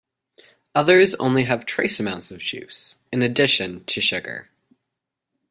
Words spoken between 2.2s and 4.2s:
of juice, in addition to